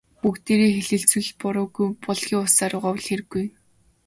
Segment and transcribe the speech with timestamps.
[0.21, 3.45] Бүгдээрээ хэлэлцвэл буруугүй, булгийн усаар угаавал хиргүй.